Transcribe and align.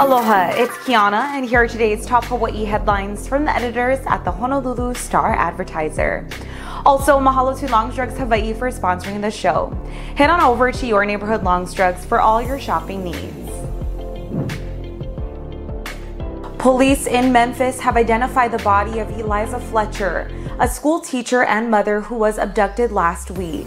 Aloha, 0.00 0.52
it's 0.54 0.72
Kiana, 0.78 1.36
and 1.36 1.44
here 1.44 1.62
are 1.62 1.68
today's 1.68 2.06
top 2.06 2.24
Hawaii 2.24 2.64
headlines 2.64 3.28
from 3.28 3.44
the 3.44 3.54
editors 3.54 3.98
at 4.06 4.24
the 4.24 4.32
Honolulu 4.32 4.94
Star 4.94 5.34
Advertiser. 5.34 6.26
Also, 6.86 7.20
mahalo 7.20 7.54
to 7.58 7.70
Longs 7.70 7.96
Drugs 7.96 8.16
Hawaii 8.16 8.54
for 8.54 8.70
sponsoring 8.70 9.20
the 9.20 9.30
show. 9.30 9.68
Head 10.16 10.30
on 10.30 10.40
over 10.40 10.72
to 10.72 10.86
your 10.86 11.04
neighborhood 11.04 11.42
Longs 11.42 11.74
Drugs 11.74 12.02
for 12.02 12.18
all 12.18 12.40
your 12.40 12.58
shopping 12.58 13.04
needs. 13.04 13.50
Police 16.56 17.06
in 17.06 17.30
Memphis 17.30 17.78
have 17.80 17.98
identified 17.98 18.52
the 18.52 18.64
body 18.64 19.00
of 19.00 19.10
Eliza 19.20 19.60
Fletcher, 19.60 20.30
a 20.58 20.66
school 20.66 21.00
teacher 21.00 21.42
and 21.42 21.70
mother 21.70 22.00
who 22.00 22.14
was 22.14 22.38
abducted 22.38 22.90
last 22.90 23.30
week. 23.32 23.66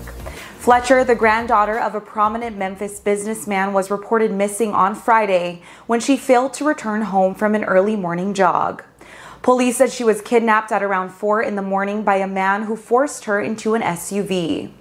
Fletcher, 0.64 1.04
the 1.04 1.14
granddaughter 1.14 1.78
of 1.78 1.94
a 1.94 2.00
prominent 2.00 2.56
Memphis 2.56 3.02
businessman, 3.02 3.74
was 3.74 3.92
reported 3.92 4.32
missing 4.32 4.74
on 4.74 4.96
Friday 4.96 5.62
when 5.88 6.00
she 6.00 6.16
failed 6.16 6.54
to 6.54 6.64
return 6.64 7.02
home 7.02 7.36
from 7.36 7.54
an 7.54 7.66
early 7.66 7.98
morning 7.98 8.34
jog. 8.34 8.82
Police 9.42 9.76
said 9.76 9.92
she 9.92 10.06
was 10.06 10.22
kidnapped 10.22 10.72
at 10.72 10.82
around 10.82 11.10
4 11.10 11.42
in 11.42 11.58
the 11.58 11.62
morning 11.62 12.04
by 12.04 12.16
a 12.16 12.28
man 12.28 12.64
who 12.64 12.78
forced 12.78 13.26
her 13.26 13.42
into 13.42 13.74
an 13.74 13.82
SUV. 13.82 14.72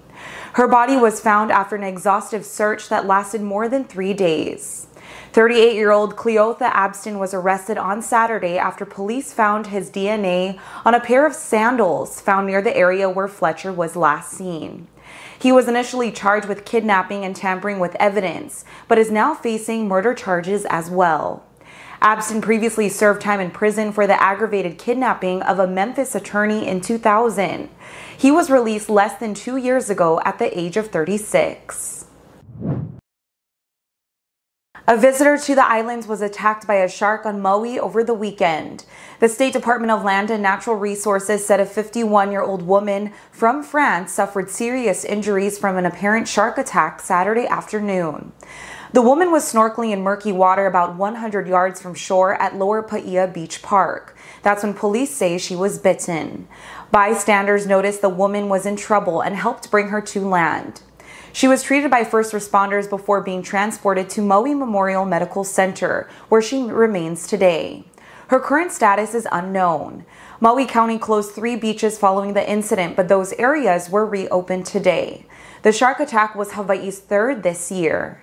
Her 0.53 0.69
body 0.69 0.97
was 0.97 1.19
found 1.19 1.51
after 1.51 1.75
an 1.75 1.83
exhaustive 1.83 2.47
search 2.47 2.89
that 2.89 3.09
lasted 3.09 3.41
more 3.43 3.69
than 3.69 3.83
three 3.83 4.15
days. 4.15 4.87
38 5.33 5.75
year 5.75 5.91
old 5.91 6.15
Cleotha 6.15 6.71
Abston 6.71 7.19
was 7.19 7.35
arrested 7.35 7.77
on 7.77 8.03
Saturday 8.03 8.57
after 8.57 8.87
police 8.87 9.33
found 9.33 9.67
his 9.67 9.91
DNA 9.91 10.61
on 10.85 10.95
a 10.95 11.01
pair 11.01 11.27
of 11.27 11.35
sandals 11.35 12.21
found 12.21 12.47
near 12.47 12.63
the 12.63 12.77
area 12.77 13.11
where 13.11 13.27
Fletcher 13.27 13.73
was 13.73 13.97
last 13.97 14.31
seen. 14.31 14.87
He 15.39 15.53
was 15.53 15.69
initially 15.69 16.13
charged 16.13 16.49
with 16.49 16.65
kidnapping 16.65 17.25
and 17.25 17.35
tampering 17.35 17.81
with 17.81 17.97
evidence, 17.99 18.65
but 18.89 18.99
is 18.99 19.11
now 19.11 19.35
facing 19.35 19.89
murder 19.89 20.15
charges 20.15 20.65
as 20.71 20.89
well. 20.89 21.45
Abston 22.03 22.43
previously 22.43 22.89
served 22.89 23.23
time 23.23 23.39
in 23.39 23.53
prison 23.53 23.93
for 23.93 24.09
the 24.09 24.21
aggravated 24.21 24.77
kidnapping 24.77 25.41
of 25.43 25.61
a 25.61 25.69
Memphis 25.69 26.17
attorney 26.17 26.67
in 26.67 26.81
2000. 26.81 27.69
He 28.17 28.31
was 28.33 28.51
released 28.51 28.91
less 28.91 29.19
than 29.21 29.35
two 29.35 29.57
years 29.57 29.89
ago 29.89 30.21
at 30.25 30.41
the 30.41 30.59
age 30.59 30.77
of 30.77 30.89
36. 30.89 32.02
A 34.89 34.97
visitor 34.97 35.39
to 35.39 35.55
the 35.55 35.65
islands 35.65 36.09
was 36.09 36.23
attacked 36.23 36.67
by 36.67 36.75
a 36.75 36.89
shark 36.89 37.25
on 37.25 37.41
Maui 37.41 37.79
over 37.79 38.03
the 38.03 38.15
weekend. 38.15 38.85
The 39.21 39.29
State 39.29 39.53
Department 39.53 39.93
of 39.93 40.03
Land 40.03 40.29
and 40.29 40.43
Natural 40.43 40.75
Resources 40.75 41.47
said 41.47 41.61
a 41.61 41.67
51 41.67 42.33
year 42.33 42.43
old 42.43 42.63
woman 42.63 43.13
from 43.31 43.63
France 43.63 44.13
suffered 44.13 44.51
serious 44.51 45.05
injuries 45.05 45.57
from 45.57 45.77
an 45.77 45.87
apparent 45.87 46.27
shark 46.27 46.59
attack 46.59 46.99
Saturday 46.99 47.47
afternoon. 47.47 48.33
The 48.93 49.03
woman 49.03 49.31
was 49.31 49.51
snorkeling 49.51 49.93
in 49.93 50.03
murky 50.03 50.33
water 50.33 50.67
about 50.67 50.97
100 50.97 51.47
yards 51.47 51.81
from 51.81 51.95
shore 51.95 52.35
at 52.43 52.57
Lower 52.57 52.83
Paia 52.83 53.29
Beach 53.29 53.63
Park. 53.63 54.17
That's 54.43 54.65
when 54.65 54.75
police 54.75 55.15
say 55.15 55.39
she 55.39 55.55
was 55.55 55.79
bitten. 55.79 56.49
Bystanders 56.91 57.69
noticed 57.69 58.03
the 58.03 58.09
woman 58.09 58.49
was 58.49 58.67
in 58.67 58.75
trouble 58.75 59.21
and 59.21 59.37
helped 59.37 59.71
bring 59.71 59.89
her 59.89 60.01
to 60.01 60.29
land. 60.29 60.83
She 61.33 61.49
was 61.49 61.63
treated 61.63 61.91
by 61.91 62.05
first 62.05 62.33
responders 62.33 62.89
before 62.89 63.23
being 63.23 63.43
transported 63.43 64.11
to 64.11 64.23
Maui 64.23 64.55
Memorial 64.55 65.07
Medical 65.07 65.45
Center, 65.45 66.09
where 66.29 66.43
she 66.43 66.63
remains 66.65 67.27
today. 67.27 67.85
Her 68.29 68.39
current 68.39 68.73
status 68.73 69.15
is 69.15 69.27
unknown. 69.33 70.05
Maui 70.41 70.67
County 70.67 70.99
closed 70.99 71.33
three 71.35 71.57
beaches 71.57 71.99
following 71.99 72.35
the 72.35 72.49
incident, 72.49 72.97
but 72.97 73.09
those 73.09 73.33
areas 73.35 73.89
were 73.89 74.07
reopened 74.07 74.67
today. 74.67 75.27
The 75.63 75.73
shark 75.73 76.01
attack 76.01 76.35
was 76.35 76.53
Hawaii's 76.53 76.99
third 76.99 77.43
this 77.43 77.71
year. 77.71 78.23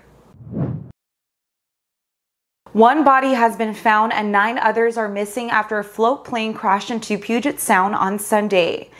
One 2.74 3.04
body 3.04 3.34
has 3.34 3.56
been 3.56 3.74
found 3.74 4.14
and 4.14 4.32
nine 4.32 4.60
others 4.60 4.96
are 4.96 5.08
missing 5.08 5.50
after 5.50 5.80
a 5.80 5.84
float 5.84 6.24
plane 6.24 6.54
crashed 6.54 6.92
into 6.92 7.18
Puget 7.18 7.60
Sound 7.60 7.96
on 7.96 8.20
Sunday. 8.20 8.92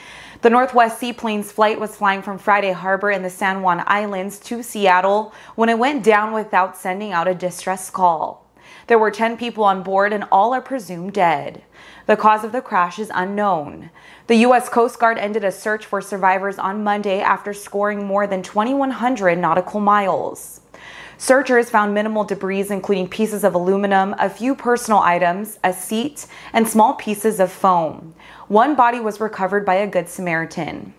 The 0.42 0.50
Northwest 0.50 1.00
Seaplanes 1.00 1.52
flight 1.52 1.82
was 1.82 1.98
flying 1.98 2.22
from 2.22 2.38
Friday 2.38 2.72
Harbor 2.72 3.12
in 3.12 3.24
the 3.24 3.30
San 3.30 3.62
Juan 3.62 3.84
Islands 3.86 4.40
to 4.40 4.64
Seattle 4.64 5.34
when 5.56 5.68
it 5.68 5.78
went 5.78 6.02
down 6.02 6.32
without 6.32 6.78
sending 6.78 7.12
out 7.12 7.28
a 7.28 7.36
distress 7.36 7.90
call. 7.90 8.50
There 8.88 8.98
were 8.98 9.12
10 9.12 9.36
people 9.36 9.66
on 9.66 9.84
board 9.84 10.14
and 10.14 10.24
all 10.32 10.54
are 10.54 10.62
presumed 10.62 11.12
dead. 11.12 11.64
The 12.06 12.16
cause 12.16 12.46
of 12.46 12.54
the 12.54 12.62
crash 12.62 13.00
is 13.00 13.12
unknown. 13.14 13.90
The 14.28 14.38
U.S. 14.38 14.70
Coast 14.70 14.98
Guard 14.98 15.18
ended 15.18 15.44
a 15.44 15.52
search 15.52 15.86
for 15.86 16.00
survivors 16.00 16.58
on 16.58 16.86
Monday 16.86 17.20
after 17.20 17.54
scoring 17.54 18.06
more 18.06 18.26
than 18.26 18.42
2,100 18.42 19.38
nautical 19.38 19.82
miles. 19.82 20.62
Searchers 21.22 21.70
found 21.70 21.94
minimal 21.94 22.24
debris, 22.24 22.68
including 22.70 23.10
pieces 23.10 23.44
of 23.44 23.54
aluminum, 23.54 24.16
a 24.20 24.30
few 24.30 24.56
personal 24.56 25.02
items, 25.02 25.60
a 25.66 25.74
seat, 25.74 26.26
and 26.54 26.66
small 26.66 26.94
pieces 26.94 27.42
of 27.42 27.52
foam. 27.52 28.16
One 28.48 28.74
body 28.74 29.02
was 29.02 29.20
recovered 29.20 29.66
by 29.66 29.76
a 29.76 29.88
Good 29.88 30.08
Samaritan. 30.08 30.94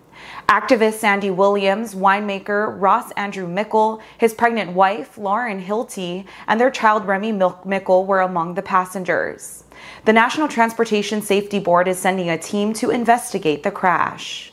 Activist 0.47 0.99
Sandy 0.99 1.31
Williams, 1.31 1.95
winemaker 1.95 2.79
Ross 2.79 3.11
Andrew 3.13 3.49
Mickle, 3.49 4.03
his 4.19 4.35
pregnant 4.35 4.73
wife 4.73 5.17
Lauren 5.17 5.65
Hilty, 5.65 6.27
and 6.47 6.61
their 6.61 6.71
child 6.71 7.07
Remy 7.07 7.33
Mickle 7.65 8.05
were 8.05 8.21
among 8.21 8.55
the 8.55 8.63
passengers. 8.63 9.65
The 10.05 10.13
National 10.13 10.49
Transportation 10.49 11.23
Safety 11.23 11.59
Board 11.59 11.89
is 11.89 11.99
sending 11.99 12.29
a 12.29 12.37
team 12.37 12.75
to 12.75 12.91
investigate 12.91 13.63
the 13.63 13.71
crash. 13.71 14.53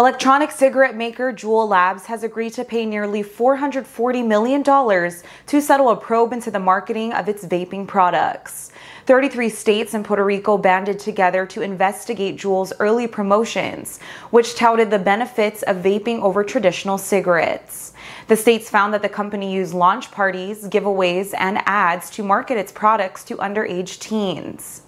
Electronic 0.00 0.50
cigarette 0.50 0.96
maker 0.96 1.30
Juul 1.30 1.68
Labs 1.68 2.06
has 2.06 2.22
agreed 2.22 2.54
to 2.54 2.64
pay 2.64 2.86
nearly 2.86 3.22
$440 3.22 4.26
million 4.26 4.62
to 4.64 5.60
settle 5.60 5.90
a 5.90 5.96
probe 5.96 6.32
into 6.32 6.50
the 6.50 6.58
marketing 6.58 7.12
of 7.12 7.28
its 7.28 7.44
vaping 7.44 7.86
products. 7.86 8.72
33 9.04 9.50
states 9.50 9.92
and 9.92 10.02
Puerto 10.02 10.24
Rico 10.24 10.56
banded 10.56 10.98
together 10.98 11.44
to 11.44 11.60
investigate 11.60 12.38
Juul's 12.38 12.72
early 12.80 13.06
promotions, 13.08 14.00
which 14.30 14.54
touted 14.54 14.90
the 14.90 14.98
benefits 14.98 15.62
of 15.64 15.76
vaping 15.76 16.22
over 16.22 16.42
traditional 16.44 16.96
cigarettes. 16.96 17.92
The 18.28 18.36
states 18.36 18.70
found 18.70 18.94
that 18.94 19.02
the 19.02 19.08
company 19.10 19.52
used 19.52 19.74
launch 19.74 20.10
parties, 20.10 20.66
giveaways, 20.66 21.34
and 21.36 21.58
ads 21.66 22.08
to 22.12 22.22
market 22.22 22.56
its 22.56 22.72
products 22.72 23.22
to 23.24 23.36
underage 23.36 23.98
teens. 23.98 24.80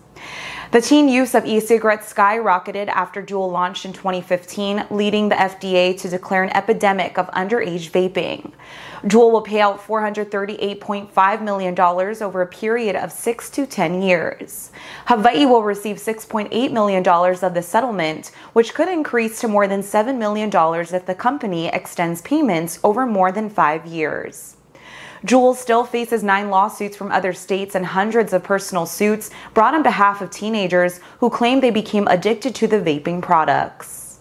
The 0.73 0.81
teen 0.81 1.07
use 1.07 1.35
of 1.35 1.45
e-cigarettes 1.45 2.11
skyrocketed 2.11 2.89
after 2.89 3.23
Juul 3.23 3.53
launched 3.53 3.85
in 3.85 3.93
2015, 3.93 4.87
leading 4.91 5.29
the 5.29 5.35
FDA 5.35 6.01
to 6.01 6.09
declare 6.09 6.43
an 6.43 6.57
epidemic 6.57 7.19
of 7.19 7.31
underage 7.33 7.91
vaping. 7.91 8.53
Juul 9.05 9.33
will 9.33 9.43
pay 9.43 9.61
out 9.61 9.81
$438.5 9.81 11.43
million 11.43 11.79
over 11.79 12.41
a 12.41 12.47
period 12.47 12.97
of 12.97 13.13
6 13.13 13.51
to 13.51 13.67
10 13.67 14.01
years. 14.01 14.71
Hawaii 15.07 15.45
will 15.45 15.63
receive 15.63 15.97
$6.8 15.99 16.73
million 16.73 17.07
of 17.07 17.55
the 17.55 17.63
settlement, 17.63 18.31
which 18.55 18.73
could 18.73 18.89
increase 18.89 19.41
to 19.41 19.49
more 19.49 19.69
than 19.69 19.83
$7 19.83 20.17
million 20.17 20.51
if 20.95 21.05
the 21.05 21.15
company 21.15 21.67
extends 21.69 22.23
payments 22.23 22.81
over 22.83 23.05
more 23.05 23.31
than 23.31 23.51
five 23.51 23.85
years. 23.85 24.57
Juul 25.25 25.55
still 25.55 25.85
faces 25.85 26.23
nine 26.23 26.51
lawsuits 26.51 26.97
from 26.97 27.13
other 27.13 27.33
states 27.33 27.75
and 27.75 27.87
hundreds 27.87 28.33
of 28.33 28.43
personal 28.43 28.87
suits 28.87 29.31
brought 29.55 29.75
on 29.75 29.83
behalf 29.83 30.21
of 30.21 30.31
teenagers 30.31 30.99
who 31.21 31.31
claim 31.31 31.61
they 31.61 31.71
became 31.71 32.09
addicted 32.09 32.55
to 32.57 32.67
the 32.67 32.79
vaping 32.81 33.23
products. 33.23 34.19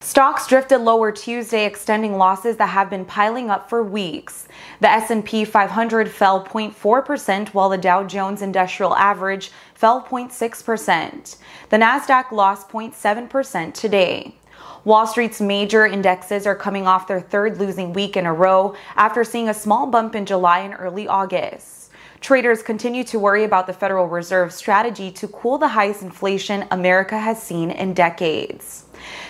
Stocks 0.00 0.46
drifted 0.46 0.78
lower 0.78 1.10
Tuesday, 1.10 1.64
extending 1.64 2.18
losses 2.18 2.56
that 2.56 2.66
have 2.66 2.90
been 2.90 3.04
piling 3.04 3.50
up 3.50 3.68
for 3.70 3.82
weeks. 3.82 4.46
The 4.80 4.90
S&P 4.90 5.44
500 5.44 6.10
fell 6.10 6.44
0.4% 6.44 7.48
while 7.54 7.68
the 7.68 7.78
Dow 7.78 8.04
Jones 8.04 8.42
Industrial 8.42 8.94
Average 8.94 9.50
fell 9.74 10.02
0.6%. 10.02 11.36
The 11.70 11.76
Nasdaq 11.76 12.30
lost 12.30 12.68
0.7% 12.68 13.74
today. 13.74 14.36
Wall 14.84 15.06
Street's 15.06 15.40
major 15.40 15.86
indexes 15.86 16.46
are 16.46 16.54
coming 16.54 16.86
off 16.86 17.06
their 17.06 17.20
third 17.20 17.58
losing 17.58 17.92
week 17.92 18.16
in 18.16 18.26
a 18.26 18.32
row 18.32 18.74
after 18.96 19.22
seeing 19.24 19.48
a 19.48 19.54
small 19.54 19.86
bump 19.86 20.14
in 20.14 20.26
July 20.26 20.60
and 20.60 20.74
early 20.78 21.06
August. 21.06 21.90
Traders 22.22 22.62
continue 22.62 23.02
to 23.04 23.18
worry 23.18 23.42
about 23.42 23.66
the 23.66 23.72
Federal 23.72 24.06
Reserve's 24.06 24.54
strategy 24.54 25.10
to 25.10 25.26
cool 25.26 25.58
the 25.58 25.66
highest 25.66 26.02
inflation 26.02 26.64
America 26.70 27.18
has 27.18 27.42
seen 27.42 27.72
in 27.72 27.94
decades. 27.94 28.84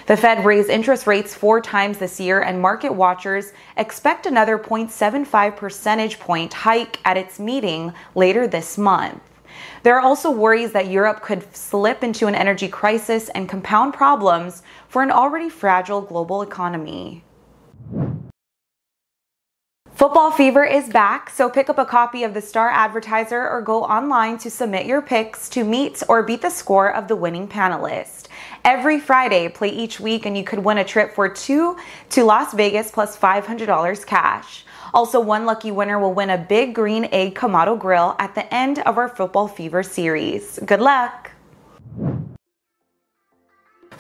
The 0.07 0.17
Fed 0.17 0.45
raised 0.45 0.69
interest 0.69 1.07
rates 1.07 1.35
four 1.35 1.63
times 1.63 1.97
this 1.97 2.21
year, 2.21 2.43
and 2.43 2.61
market 2.61 2.93
watchers 2.93 3.55
expect 3.79 4.27
another 4.27 4.59
0.75 4.59 5.57
percentage 5.57 6.19
point 6.19 6.53
hike 6.53 6.99
at 7.07 7.17
its 7.17 7.41
meeting 7.41 7.95
later 8.15 8.47
this 8.47 8.77
month. 8.77 9.23
There 9.83 9.97
are 9.97 10.01
also 10.01 10.31
worries 10.31 10.73
that 10.73 10.89
Europe 10.89 11.23
could 11.23 11.55
slip 11.55 12.03
into 12.05 12.27
an 12.27 12.35
energy 12.35 12.69
crisis 12.69 13.29
and 13.31 13.49
compound 13.49 13.95
problems 13.95 14.63
for 14.89 15.03
an 15.03 15.11
already 15.11 15.49
fragile 15.49 16.01
global 16.01 16.43
economy. 16.43 17.25
Football 20.03 20.33
Fever 20.33 20.65
is 20.65 20.89
back, 20.89 21.31
so 21.31 21.49
pick 21.49 21.71
up 21.71 21.79
a 21.79 21.85
copy 21.85 22.25
of 22.25 22.35
the 22.35 22.41
Star 22.43 22.69
Advertiser 22.69 23.49
or 23.49 23.63
go 23.63 23.85
online 23.85 24.37
to 24.39 24.51
submit 24.51 24.85
your 24.85 25.01
picks 25.01 25.49
to 25.51 25.63
meet 25.63 26.03
or 26.09 26.25
beat 26.25 26.43
the 26.43 26.51
score 26.51 26.93
of 26.93 27.07
the 27.07 27.15
winning 27.15 27.47
panelist. 27.47 28.27
Every 28.65 28.99
Friday, 28.99 29.49
play 29.49 29.69
each 29.69 30.01
week 30.01 30.27
and 30.27 30.37
you 30.37 30.43
could 30.43 30.59
win 30.59 30.79
a 30.79 30.85
trip 30.85 31.15
for 31.15 31.29
two 31.29 31.77
to 32.11 32.25
Las 32.25 32.53
Vegas 32.53 32.91
plus 32.91 33.17
$500 33.17 34.05
cash. 34.05 34.65
Also, 34.93 35.21
one 35.21 35.47
lucky 35.47 35.71
winner 35.71 36.01
will 36.01 36.15
win 36.15 36.31
a 36.31 36.37
big 36.49 36.75
green 36.75 37.05
egg 37.13 37.37
Kamado 37.37 37.79
grill 37.79 38.17
at 38.19 38.35
the 38.35 38.53
end 38.53 38.81
of 38.81 38.99
our 38.99 39.09
Football 39.09 39.47
Fever 39.47 39.85
series. 39.85 40.59
Good 40.67 40.81
luck! 40.81 41.32